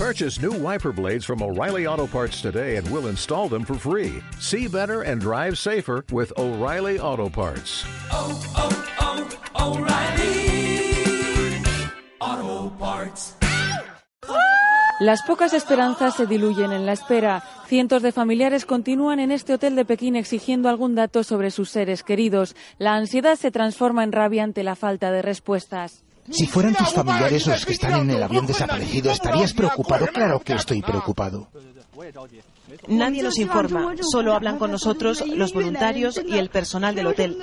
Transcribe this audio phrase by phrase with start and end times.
[0.00, 4.22] Purchase new wiper blades from O'Reilly Auto Parts today and we'll install them for free.
[4.38, 7.84] See better and drive safer with O'Reilly Auto Parts.
[8.10, 10.40] oh, oh, O'Reilly
[12.18, 13.36] Auto Parts.
[15.00, 17.42] Las pocas esperanzas se diluyen en la espera.
[17.66, 22.02] Cientos de familiares continúan en este hotel de Pekín exigiendo algún dato sobre sus seres
[22.02, 22.56] queridos.
[22.78, 26.04] La ansiedad se transforma en rabia ante la falta de respuestas.
[26.30, 30.06] Si fueran tus familiares los que están en el avión desaparecido, ¿estarías preocupado?
[30.06, 31.48] Claro que estoy preocupado.
[32.88, 37.36] Nadie nos informa, solo hablan con nosotros los voluntarios y el personal del hotel.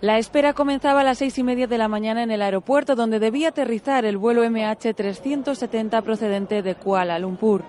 [0.00, 3.18] La espera comenzaba a las seis y media de la mañana en el aeropuerto donde
[3.18, 7.64] debía aterrizar el vuelo MH370 procedente de Kuala Lumpur.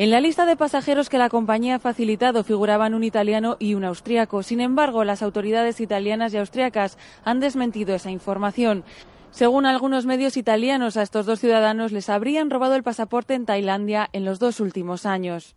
[0.00, 3.84] En la lista de pasajeros que la compañía ha facilitado figuraban un italiano y un
[3.84, 4.42] austriaco.
[4.42, 8.82] Sin embargo, las autoridades italianas y austriacas han desmentido esa información.
[9.30, 14.08] Según algunos medios italianos, a estos dos ciudadanos les habrían robado el pasaporte en Tailandia
[14.14, 15.54] en los dos últimos años.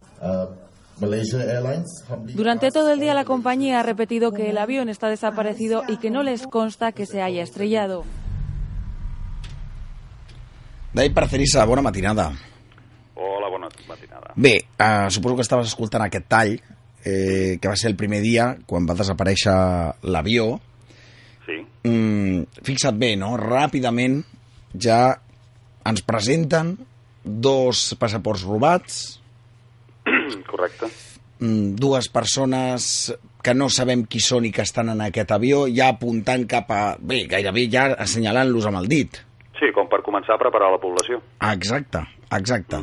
[2.35, 6.12] Durante todo el día la compañía ha repetido que el avión está desaparecido y que
[6.12, 8.03] no les consta que se haya estrellado.
[10.93, 12.34] David Parcerissa, bona matinada.
[13.24, 14.34] Hola, bona matinada.
[14.35, 16.57] Bé, uh, suposo que estaves escoltant aquest tall,
[17.05, 19.55] eh, que va ser el primer dia quan va desaparèixer
[20.12, 20.57] l'avió.
[21.46, 23.34] Sí, Mm, fixa't bé, no?
[23.35, 24.21] Ràpidament
[24.80, 25.18] ja
[25.85, 26.77] ens presenten
[27.24, 29.20] dos passaports robats,
[30.52, 30.87] correcte.
[31.40, 35.90] mm, dues persones que no sabem qui són i que estan en aquest avió, ja
[35.91, 36.82] apuntant cap a...
[36.99, 39.20] Bé, gairebé ja assenyalant-los amb el dit.
[39.60, 41.20] Sí, com per començar a preparar la població.
[41.52, 41.99] Exacte,
[42.39, 42.79] exacte.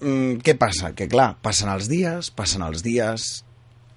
[0.00, 0.92] Mm, què passa?
[0.96, 3.44] Que clar, passen els dies, passen els dies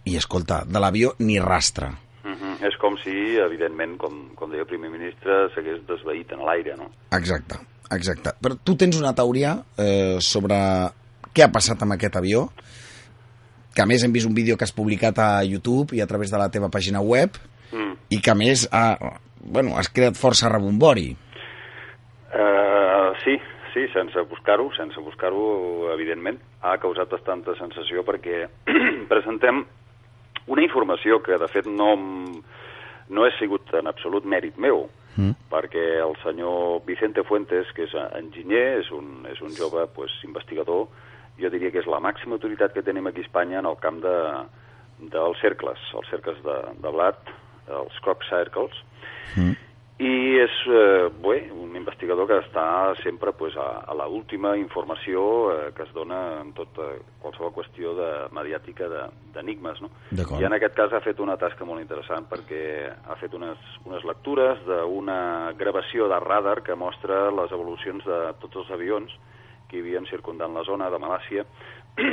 [0.06, 1.90] i, escolta, de l'avió ni rastre.
[2.24, 2.68] Uh -huh.
[2.68, 6.92] És com si, evidentment, com, com deia el primer ministre, s'hagués desveït en l'aire, no?
[7.12, 7.56] Exacte,
[7.92, 8.32] exacte.
[8.42, 10.56] Però tu tens una teoria eh, sobre
[11.34, 12.52] què ha passat amb aquest avió,
[13.74, 16.32] que a més hem vist un vídeo que has publicat a YouTube i a través
[16.32, 17.30] de la teva pàgina web,
[17.72, 17.98] Mm.
[18.10, 18.98] i que a més ha,
[19.42, 21.18] bueno, has creat força rebombori.
[23.78, 28.48] Sí, sí, sense buscar-ho, sense buscar-ho, evidentment, ha causat bastanta sensació perquè
[29.12, 29.60] presentem
[30.48, 31.92] una informació que, de fet, no,
[33.10, 35.34] no ha sigut en absolut mèrit meu, Mm.
[35.50, 40.84] perquè el senyor Vicente Fuentes, que és enginyer, és un, és un jove pues, investigador,
[41.42, 43.98] jo diria que és la màxima autoritat que tenim aquí a Espanya en el camp
[44.04, 44.14] de,
[45.10, 47.34] dels cercles, els cercles de, de blat,
[47.68, 48.78] els crop circles,
[49.36, 49.58] Mm.
[49.98, 55.24] I és eh, bé, un investigador que està sempre pues, a, a la última informació
[55.50, 56.92] eh, que es dona en tota
[57.24, 59.82] qualsevol qüestió de, mediàtica de- d'enigmes.
[59.82, 59.90] No?
[60.12, 60.38] D'acord.
[60.42, 62.62] I en aquest cas ha fet una tasca molt interessant perquè
[63.10, 63.58] ha fet unes,
[63.90, 65.18] unes lectures d'una
[65.58, 69.18] gravació de radar que mostra les evolucions de tots els avions
[69.68, 71.44] que hi havien circundant la zona de Malàcia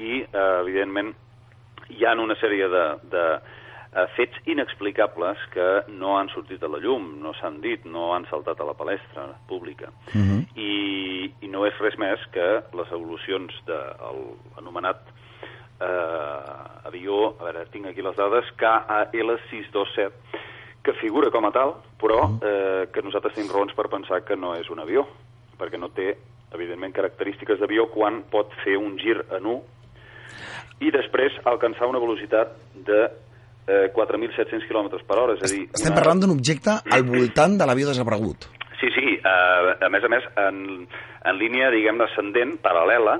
[0.00, 1.12] i, eh, evidentment,
[1.92, 3.26] hi ha una sèrie de, de
[3.96, 8.26] eh, fets inexplicables que no han sortit a la llum, no s'han dit, no han
[8.30, 9.90] saltat a la palestra pública.
[10.12, 10.40] Mm -hmm.
[10.56, 14.20] I, i no és res més que les evolucions del
[14.58, 15.00] anomenat
[15.80, 20.12] eh, avió, a veure, tinc aquí les dades, KAL627,
[20.82, 24.54] que figura com a tal, però eh, que nosaltres tenim raons per pensar que no
[24.54, 25.06] és un avió,
[25.58, 26.16] perquè no té,
[26.52, 29.62] evidentment, característiques d'avió quan pot fer un gir en U
[30.80, 32.52] i després alcançar una velocitat
[32.86, 33.08] de
[33.66, 35.64] eh, 4.700 km per hora, és a dir...
[35.74, 38.48] Estem una- parlant d'un objecte al voltant de l'avió desaparegut.
[38.80, 40.86] Sí, sí, eh, a més a més, en,
[41.24, 43.16] en línia, diguem, ascendent, paral·lela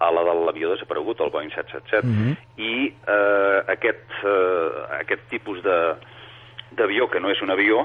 [0.00, 2.36] a la de l'avió desaparegut, el Boeing 777, Mhm.
[2.56, 5.78] i eh, aquest, eh, aquest tipus de
[6.76, 7.80] d'avió, que no és un avió,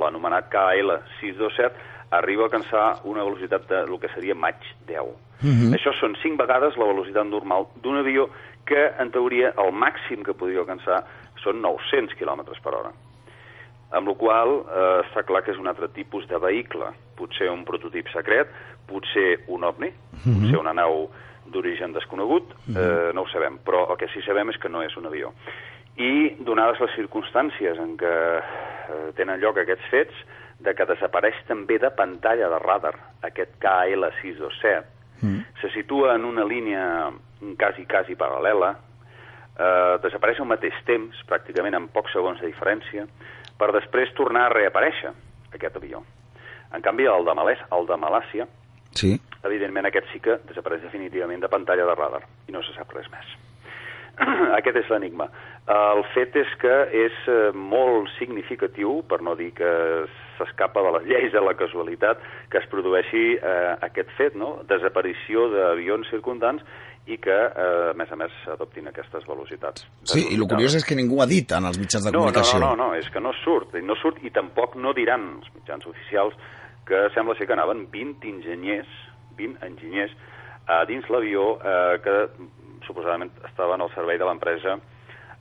[0.00, 1.70] l'anomenat KL627,
[2.18, 5.14] arriba a alcançar una velocitat de lo que seria Mach 10.
[5.42, 5.74] Mhm.
[5.74, 8.28] Això són 5 vegades la velocitat normal d'un avió
[8.64, 11.04] que, en teoria, el màxim que podria alcançar
[11.42, 12.92] són 900 km per hora
[13.94, 17.62] amb la qual eh, està clar que és un altre tipus de vehicle, potser un
[17.68, 18.50] prototip secret,
[18.90, 19.90] potser un ovni,
[20.24, 21.06] potser una nau
[21.54, 24.96] d'origen desconegut, eh, no ho sabem, però el que sí sabem és que no és
[24.96, 25.30] un avió.
[25.96, 30.24] I, donades les circumstàncies en què eh, tenen lloc aquests fets,
[30.64, 34.90] de que desapareix també de pantalla de radar aquest KL627,
[35.22, 35.44] Mm.
[35.60, 37.10] se situa en una línia
[37.56, 38.74] quasi, quasi paral·lela,
[39.56, 43.06] eh, desapareix al mateix temps, pràcticament en pocs segons de diferència,
[43.56, 45.12] per després tornar a reaparèixer
[45.54, 46.02] aquest avió.
[46.74, 48.46] En canvi, el de, Malès, el de Malàcia,
[48.92, 49.20] Sí.
[49.44, 53.08] evidentment aquest sí que desapareix definitivament de pantalla de radar i no se sap res
[53.10, 53.24] més.
[54.58, 55.26] Aquest és l'enigma.
[55.74, 59.70] El fet és que és eh, molt significatiu, per no dir que
[60.38, 62.20] s'escapa de les lleis de la casualitat
[62.52, 64.58] que es produeixi eh, aquest fet, no?
[64.68, 66.62] desaparició d'avions circundants
[67.06, 69.84] i que, eh, a més a més, adoptin aquestes velocitats.
[70.08, 72.28] Sí, i el curiós és que ningú ha dit en els mitjans de no, no,
[72.28, 72.60] comunicació.
[72.62, 75.50] no, no, no, és que no surt, i no surt i tampoc no diran els
[75.56, 76.36] mitjans oficials
[76.88, 78.88] que sembla ser que anaven 20 enginyers,
[79.36, 80.12] 20 enginyers
[80.68, 82.16] a dins l'avió eh, que
[82.86, 84.78] suposadament estaven al servei de l'empresa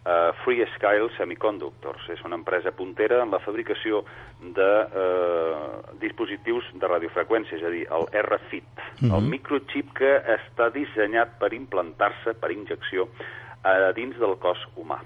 [0.06, 2.08] eh, Free Scale Semiconductors.
[2.14, 4.04] És una empresa puntera en la fabricació
[4.42, 4.72] de
[5.04, 11.54] eh, dispositius de radiofreqüència, és a dir, el RFID, el microchip que està dissenyat per
[11.56, 13.08] implantar-se per injecció
[13.64, 15.00] a dins del cos humà.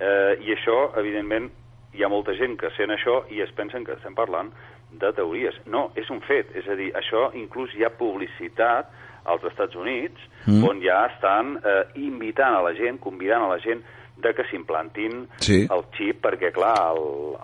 [0.00, 1.50] Eh, I això, evidentment,
[1.94, 4.50] hi ha molta gent que sent això i es pensen que estem parlant
[4.98, 5.56] de teories.
[5.70, 6.50] No, és un fet.
[6.58, 8.90] És a dir, això inclús hi ha publicitat
[9.24, 10.64] als Estats Units mm.
[10.68, 13.82] on ja estan eh, invitant a la gent, convidant a la gent
[14.16, 15.64] de que s'implantin Sí.
[15.70, 16.94] el xip, perquè, clar,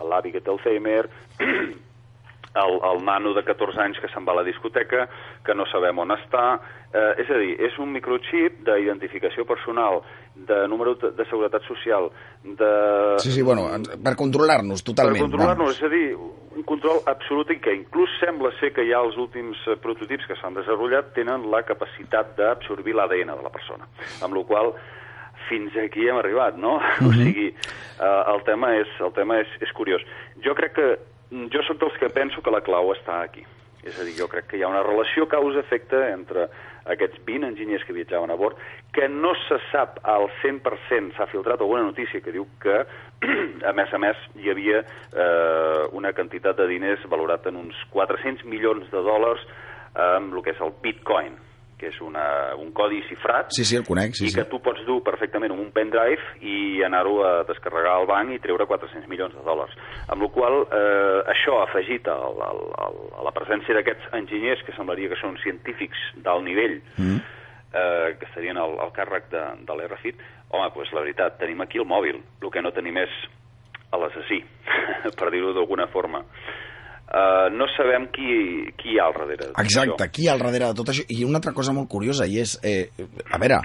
[0.09, 1.09] l'avi que té Alzheimer,
[2.55, 5.06] el, el nano de 14 anys que se'n va a la discoteca,
[5.47, 6.44] que no sabem on està...
[6.91, 10.00] Eh, és a dir, és un microchip d'identificació personal,
[10.35, 12.08] de número de seguretat social,
[12.43, 12.70] de...
[13.23, 13.69] Sí, sí, bueno,
[14.02, 15.20] per controlar-nos totalment.
[15.20, 16.17] Per controlar-nos, és a dir,
[16.50, 20.38] un control absolut i que inclús sembla ser que ja els últims eh, prototips que
[20.41, 23.87] s'han desenvolupat tenen la capacitat d'absorbir l'ADN de la persona.
[24.26, 24.75] Amb la qual
[25.49, 26.79] fins aquí hem arribat, no?
[27.06, 30.03] O sigui, eh, el tema, és, el tema és, és curiós.
[30.43, 30.91] Jo crec que,
[31.31, 33.44] jo sóc dels que penso que la clau està aquí.
[33.81, 36.50] És a dir, jo crec que hi ha una relació causa-efecte entre
[36.93, 38.59] aquests 20 enginyers que viatjaven a bord,
[38.93, 42.82] que no se sap al 100%, s'ha filtrat alguna notícia que diu que,
[43.71, 48.44] a més a més, hi havia eh, una quantitat de diners valorat en uns 400
[48.44, 49.47] milions de dòlars
[49.97, 51.38] amb el que és el bitcoin,
[51.81, 52.23] que és una,
[52.61, 54.37] un codi xifrat, Sí, sí, el conec, sí, i sí.
[54.37, 58.41] que tu pots dur perfectament en un pendrive i anar-ho a descarregar al banc i
[58.44, 59.73] treure 400 milions de dòlars.
[60.12, 64.77] Amb la qual eh, això afegit al, al, al, a la presència d'aquests enginyers que
[64.77, 67.19] semblaria que són científics d'alt nivell mm.
[67.73, 71.81] eh, que estarien al, al càrrec de, de l'RFID, home, doncs la veritat, tenim aquí
[71.81, 73.21] el mòbil, el que no tenim és
[73.91, 74.44] l'assassí,
[75.19, 76.23] per dir-ho d'alguna forma.
[77.10, 79.48] Uh, no sabem qui, qui hi ha al darrere.
[79.48, 80.04] de tot Exacte, això.
[80.06, 81.02] aquí al darrere de tot això.
[81.10, 82.52] I una altra cosa molt curiosa, i és...
[82.62, 82.86] Eh,
[83.32, 83.58] a veure,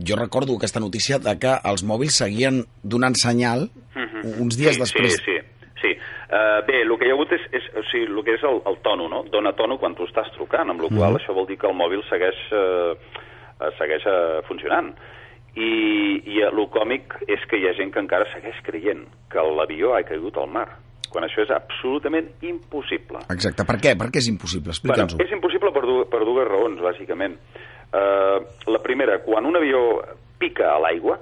[0.00, 3.68] jo recordo aquesta notícia de que els mòbils seguien donant senyal
[4.40, 5.14] uns dies sí, després.
[5.22, 5.70] Sí, sí.
[5.82, 5.92] sí.
[6.30, 8.60] Uh, bé, el que hi ha hagut és, és o sigui, el que és el,
[8.66, 9.22] el tono, no?
[9.30, 11.20] Dona tono quan tu estàs trucant, amb la qual Mhm.
[11.22, 12.92] això vol dir que el mòbil segueix, uh,
[13.60, 14.92] uh, segueix uh, funcionant.
[15.58, 19.94] I, i el còmic és que hi ha gent que encara segueix creient que l'avió
[19.96, 20.68] ha caigut al mar,
[21.10, 23.24] quan això és absolutament impossible.
[23.34, 23.66] Exacte.
[23.68, 23.96] Per què?
[23.98, 24.70] Per què és impossible?
[24.74, 25.18] Explica'ns-ho.
[25.18, 27.36] Bueno, és impossible per, du per dues raons, bàsicament.
[27.90, 28.38] Uh,
[28.70, 29.80] la primera, quan un avió
[30.38, 31.18] pica a l'aigua,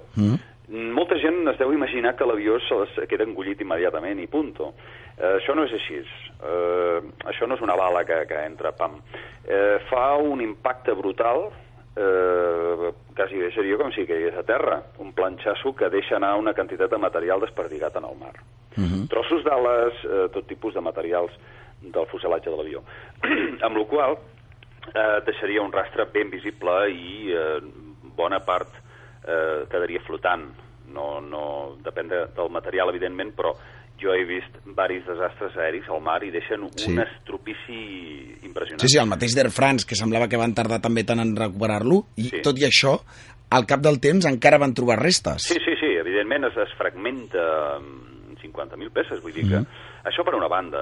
[0.69, 0.91] Mm.
[0.93, 4.75] molta gent es deu imaginar que l'avió se les queda engullit immediatament i punto.
[5.17, 6.03] Uh, això no és així.
[6.39, 8.99] Uh, això no és una bala que, que entra, pam.
[9.49, 11.49] Uh, fa un impacte brutal,
[11.99, 16.55] eh, quasi bé seria com si caigués a terra, un planxasso que deixa anar una
[16.55, 18.35] quantitat de material desperdigat en el mar.
[18.77, 19.09] Mhm.
[19.11, 21.33] Trossos d'ales, eh, tot tipus de materials
[21.83, 22.83] del fuselatge de l'avió.
[23.67, 24.19] amb la qual
[24.95, 27.61] eh, deixaria un rastre ben visible i eh,
[28.17, 28.69] bona part
[29.27, 30.49] eh, quedaria flotant.
[30.89, 33.53] No, no, depèn de, del material, evidentment, però
[34.01, 36.93] jo he vist varis desastres aèris al mar i deixen Sí.
[36.93, 38.81] un estropici impressionant.
[38.81, 42.05] Sí, sí, el mateix d'Air France, que semblava que van tardar també tant en recuperar-lo,
[42.17, 42.43] i Sí.
[42.43, 42.99] tot i això,
[43.51, 45.43] al cap del temps encara van trobar restes.
[45.43, 49.63] Sí, sí, sí, evidentment es, es fragmenta en 50.000 peces, vull dir que
[50.09, 50.79] això per una banda,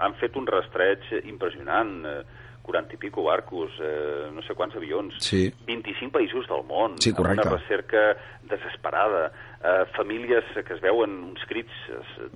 [0.00, 2.22] han fet un rastreig impressionant, eh,
[2.68, 5.48] 40 i pico barcos, eh, no sé quants avions, Sí.
[5.66, 7.40] 25 països del món, Sí, correcte.
[7.48, 9.32] una recerca desesperada,
[9.64, 11.72] eh, famílies que es veuen uns crits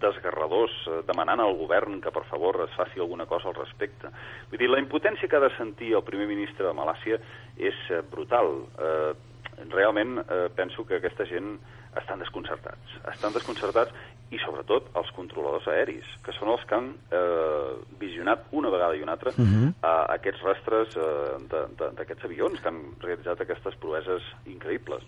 [0.00, 4.08] desgarradors eh, demanant al govern que per favor es faci alguna cosa al respecte.
[4.50, 7.20] Vull dir, la impotència que ha de sentir el primer ministre de Malàcia
[7.58, 8.64] és eh, brutal.
[8.78, 9.12] Eh,
[9.70, 11.58] realment eh, penso que aquesta gent
[12.00, 12.96] estan desconcertats.
[13.12, 13.92] Estan desconcertats
[14.32, 19.02] i, sobretot, els controladors aeris, que són els que han eh, visionat una vegada i
[19.04, 19.68] una altra uh -huh.
[19.74, 25.02] eh, aquests rastres eh, d'aquests avions que han realitzat aquestes proeses increïbles.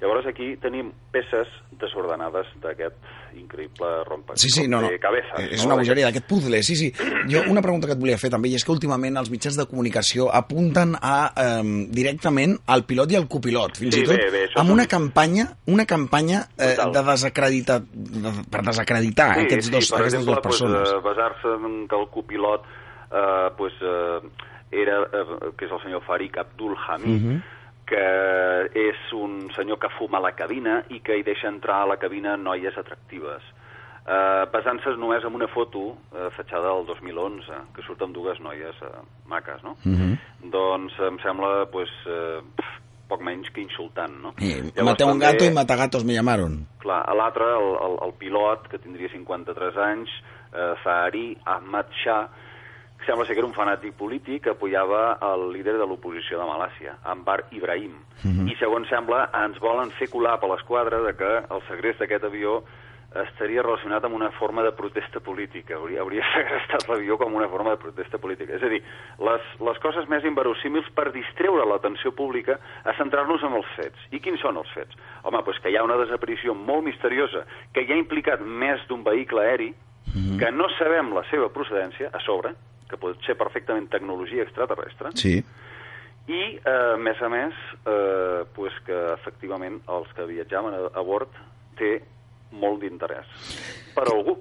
[0.00, 1.48] Llavors aquí tenim peces
[1.80, 2.94] desordenades d'aquest
[3.36, 4.90] increïble rompa Sí, sí, no, no.
[5.00, 5.40] cabezas.
[5.50, 5.70] És no?
[5.72, 6.90] una bogeria d'aquest puzzle, sí, sí.
[7.32, 9.64] Jo una pregunta que et volia fer també, i és que últimament els mitjans de
[9.70, 11.62] comunicació apunten a eh,
[11.96, 14.92] directament al pilot i al copilot, fins Sí, i tot bé, bé, amb una un-
[14.96, 20.20] campanya, una campanya eh, de desacreditar, de, per desacreditar Sí, aquests dos, sí, per aquestes
[20.20, 20.92] exemple, dues persones.
[20.92, 22.68] Pues, eh, basar-se en que el copilot
[23.12, 24.20] eh, pues, eh,
[24.76, 27.42] era, eh, que és el senyor Farik Abdul Hamid, Mhm.
[27.86, 31.86] Que és un senyor que fuma a la cabina i que hi deixa entrar a
[31.86, 33.42] la cabina noies atractives.
[34.06, 38.76] eh, basant-se només en una foto eh, fetxada del 2011, que surt amb dues noies
[38.86, 38.90] eh,
[39.26, 39.72] maques, no?
[39.82, 40.12] Mhm.
[40.52, 42.38] Doncs em sembla, pues, eh,
[43.08, 44.32] poc menys que insultant, no?
[44.38, 46.68] I Llavors, maté un també- gato i matagatos me llamaron.
[46.78, 50.08] Clar, a l'altre, el, el, el pilot, que tindria 53 anys,
[50.54, 52.28] eh, Zahari Ahmad Shah,
[53.04, 56.96] sembla ser que era un fanàtic polític que apoyava el líder de l'oposició de Malàcia,
[57.04, 57.98] Anbar Ibrahim.
[58.48, 62.62] I segons sembla, ens volen fer colar per l'esquadra de que el segrest d'aquest avió
[63.22, 65.76] estaria relacionat amb una forma de protesta política.
[65.76, 68.56] Hauria, hauria segrestat l'avió com una forma de protesta política.
[68.56, 68.82] És a dir,
[69.28, 74.06] les, les coses més inverosímils per distreure l'atenció pública a centrar-nos en els fets.
[74.12, 74.98] I quins són els fets?
[75.22, 79.04] Home, doncs que hi ha una desaparició molt misteriosa que ja ha implicat més d'un
[79.06, 79.72] vehicle aeri,
[80.40, 82.54] que no sabem la seva procedència, a sobre,
[82.90, 85.38] que pot ser perfectament tecnologia extraterrestre, Sí.
[86.28, 87.54] i, eh, a més a més,
[87.86, 91.30] eh, pues que efectivament els que viatjaven a, a bord
[91.78, 92.00] té
[92.52, 93.26] molt d'interès
[93.94, 94.38] per algú.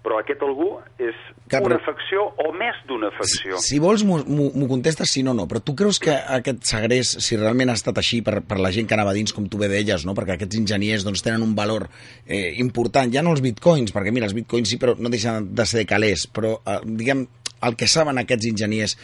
[0.00, 1.12] Però aquest algú és
[1.52, 3.58] Clar, una facció o més d'una facció.
[3.60, 5.44] Si vols, m'ho- m'ho m'ho contestes si no, no.
[5.46, 8.88] Però tu creus que aquest segrest, si realment ha estat així per, per la gent
[8.88, 10.14] que anava dins, com tu bé deies, no?
[10.16, 11.90] perquè aquests enginyers doncs, tenen un valor
[12.26, 15.66] eh, important, ja no els bitcoins, perquè mira, els bitcoins sí, però no deixen de
[15.68, 17.26] ser calés, però eh, diguem,
[17.66, 18.96] el que saben aquests enginyers,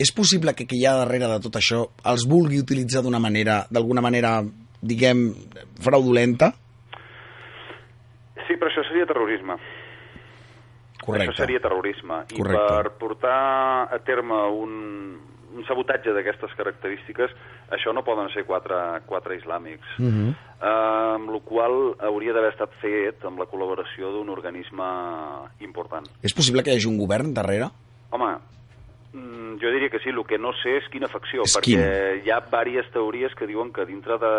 [0.00, 3.64] és possible que qui hi ha darrere de tot això els vulgui utilitzar d'una manera,
[3.70, 4.38] d'alguna manera,
[4.80, 5.26] diguem,
[5.84, 6.54] fraudulenta?
[8.46, 9.58] Sí, però això seria terrorisme.
[11.04, 11.34] Correcte.
[11.34, 12.22] Això seria terrorisme.
[12.32, 12.64] I Correcte.
[12.72, 13.40] per portar
[13.92, 14.72] a terme un,
[15.56, 17.32] un sabotatge d'aquestes característiques,
[17.76, 19.98] això no poden ser quatre, quatre islàmics.
[19.98, 20.08] Uh.
[20.08, 20.32] -huh.
[20.60, 24.88] amb la qual hauria d'haver estat fet amb la col·laboració d'un organisme
[25.60, 26.04] important.
[26.22, 27.70] És possible que hi hagi un govern darrere?
[28.10, 28.36] Home,
[29.12, 32.24] mm, jo diria que sí, el que no sé és quina facció, És perquè quin?
[32.26, 34.32] hi ha diverses teories que diuen que dintre de,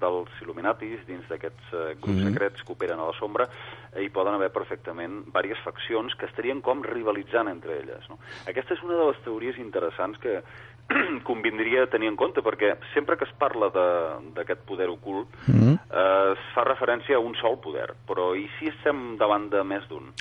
[0.00, 2.32] dels Illuminatis, dins d'aquests eh, grups Mhm.
[2.32, 3.48] secrets que operen a la sombra,
[3.94, 8.08] eh, hi poden haver perfectament diverses faccions que estarien com rivalitzant entre elles.
[8.08, 8.18] No?
[8.46, 10.42] Aquesta és una de les teories interessants que
[11.24, 15.74] convindria tenir en compte, perquè sempre que es parla de- d'aquest poder ocult, Mm.
[15.74, 19.86] eh, es fa referència a un sol poder, però i si estem davant de més
[19.88, 20.12] d'un?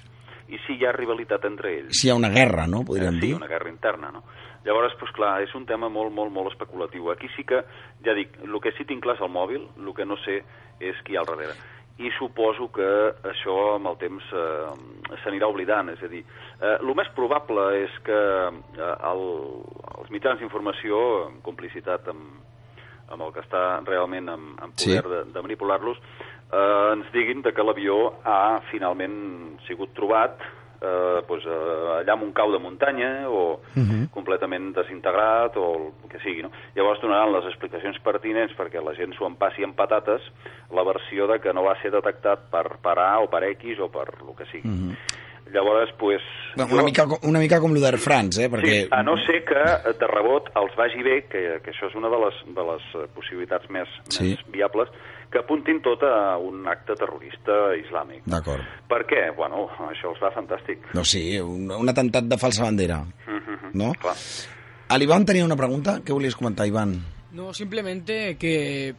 [0.50, 1.98] I si hi ha rivalitat entre ells?
[2.00, 2.84] Si hi ha una guerra, no?
[2.88, 3.36] Podríem Eh, sí, dir.
[3.36, 4.24] una guerra interna, no?
[4.66, 7.10] Llavors, doncs clar, és un tema molt, molt, molt especulatiu.
[7.12, 7.62] Aquí sí que,
[8.04, 10.42] ja dic, el que sí tinc clar és el mòbil, el que no sé
[10.80, 11.54] és qui hi ha al darrere.
[12.00, 12.88] I suposo que
[13.26, 16.24] això amb el temps eh, s'anirà oblidant, és a dir,
[16.62, 19.24] eh, el més probable és que eh, el,
[20.02, 21.00] els mitjans d'informació,
[21.30, 22.44] en complicitat amb,
[23.10, 25.10] amb el que està realment en, en poder Sí.
[25.10, 25.98] de, de manipular-los,
[26.52, 30.40] eh, ens diguin de que l'avió ha finalment sigut trobat
[30.78, 34.10] eh, doncs, eh, allà en un cau de muntanya o Mhm.
[34.14, 35.66] completament desintegrat o
[36.04, 36.44] el que sigui.
[36.44, 36.52] No?
[36.76, 40.22] Llavors donaran les explicacions pertinents perquè la gent s'ho empassi amb patates
[40.72, 43.90] la versió de que no va ser detectat per, per A o per X o
[43.90, 44.94] per el que sigui.
[45.52, 46.22] Llavors, pues,
[46.58, 48.50] Una jo- mica, una mica com lo d'Air France, eh?
[48.52, 48.82] Perquè...
[48.84, 51.96] Sí, a no ser que eh, de rebot els vagi bé, que, que això és
[51.96, 54.32] una de les, de les possibilitats més, Sí.
[54.36, 54.90] més viables,
[55.32, 58.22] que apuntin tot a un acte terrorista islàmic.
[58.26, 58.62] D'acord.
[58.88, 59.26] Per què?
[59.36, 60.80] Bueno, això els fa fantàstic.
[60.94, 63.92] No, sí, un, un atemptat de falsa bandera, Mhm, no?
[64.00, 64.16] Clar.
[64.90, 66.00] El Iván tenia una pregunta.
[66.00, 67.04] Què volies comentar, Iván?
[67.34, 68.96] No, simplemente que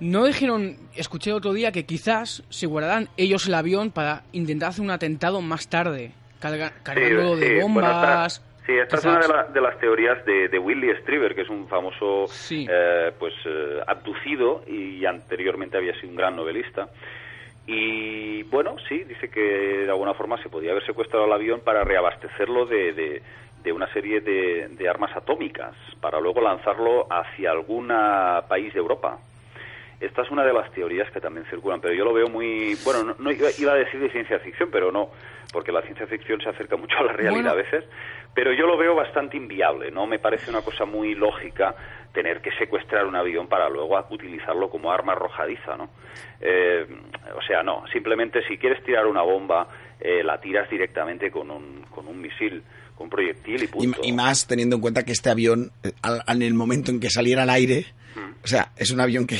[0.00, 4.68] no dijeron, escuché el otro día que quizás se guardarán ellos el avión para intentar
[4.70, 8.42] hacer un atentado más tarde, carga- cargándolo de bueno, bombas.
[8.66, 11.48] Sí, esta es una de, la- de las teorías de, de Willy Strieber, que es
[11.50, 12.66] un famoso Sí.
[12.70, 16.88] eh, pues eh, abducido y anteriormente había sido un gran novelista.
[17.66, 21.84] Y bueno, sí, dice que de alguna forma se podía haber secuestrado el avión para
[21.84, 23.22] reabastecerlo de, de-
[23.62, 27.88] de una serie de, de armas atómicas, para luego lanzarlo hacia algún
[28.48, 29.18] país de Europa.
[30.04, 32.74] Esta es una de las teorías que también circulan, pero yo lo veo muy...
[32.84, 35.10] Bueno, no, no iba, iba a decir de ciencia ficción, pero no,
[35.52, 37.50] porque la ciencia ficción se acerca mucho a la realidad Bueno.
[37.50, 37.84] a veces,
[38.34, 40.06] pero yo lo veo bastante inviable, ¿no?
[40.06, 41.74] Me parece una cosa muy lógica
[42.12, 45.88] tener que secuestrar un avión para luego a- utilizarlo como arma arrojadiza, ¿no?
[46.40, 46.84] Eh,
[47.36, 49.68] o sea, no, simplemente si quieres tirar una bomba,
[50.00, 52.62] eh, la tiras directamente con un, con un misil,
[52.96, 54.00] con un proyectil y Y, punto.
[54.02, 57.08] y más teniendo en cuenta que este avión, eh, al- en el momento en que
[57.08, 58.44] saliera al aire, Mm.
[58.44, 59.36] o sea, es un avión que,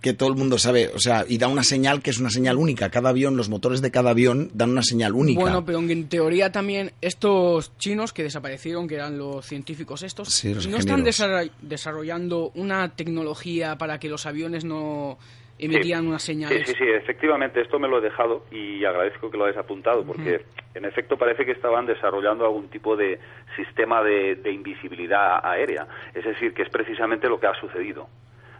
[0.00, 2.56] que todo el mundo sabe, o sea, y da una señal que es una señal
[2.58, 2.90] única.
[2.90, 5.40] Cada avión, los motores de cada avión dan una señal única.
[5.40, 10.54] Bueno, pero en teoría también estos chinos que desaparecieron, que eran los científicos estos, Sí,
[10.54, 11.50] los no están ingenieros.
[11.62, 15.18] desarrollando una tecnología para que los aviones no
[15.58, 16.66] emitieran unas señales.
[16.66, 20.04] Sí, sí, sí, efectivamente, esto me lo he dejado y agradezco que lo hayas apuntado,
[20.04, 23.18] porque en efecto parece que estaban desarrollando algún tipo de
[23.56, 25.86] sistema de, de invisibilidad aérea.
[26.14, 28.06] Es decir, que es precisamente lo que ha sucedido.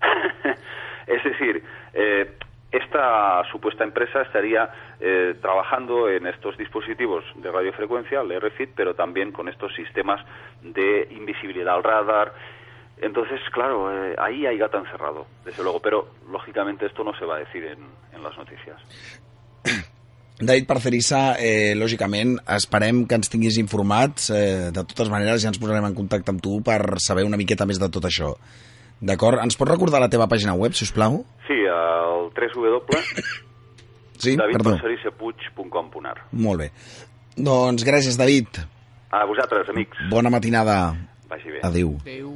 [1.06, 1.62] es decir,
[1.94, 2.36] eh,
[2.72, 4.68] esta supuesta empresa estaría
[5.00, 10.24] eh, trabajando en estos dispositivos de radiofrecuencia, el RFID, pero también con estos sistemas
[10.62, 12.32] de invisibilidad al radar.
[12.98, 17.36] Entonces, claro, eh, ahí hay gato encerrado, desde luego, pero lógicamente esto no se va
[17.36, 17.78] a decir en,
[18.14, 18.80] en las noticias.
[20.38, 24.28] David Parcerissa, eh, lògicament, esperem que ens tinguis informats.
[24.28, 27.64] Eh, de totes maneres, ja ens posarem en contacte amb tu per saber una miqueta
[27.64, 28.34] més de tot això.
[29.00, 29.38] D'acord?
[29.42, 31.20] Ens pots recordar la teva pàgina web, si us plau?
[31.46, 32.80] Sí, el www
[34.16, 34.72] Sí, perdó.
[34.72, 36.70] davidparcerissepuig.com.ar Molt bé.
[37.36, 38.48] Doncs gràcies, David.
[39.12, 39.98] A vosaltres, amics.
[40.10, 40.96] Bona matinada.
[41.28, 41.60] Vagi bé.
[41.62, 41.98] Adéu.
[42.00, 42.30] Adéu.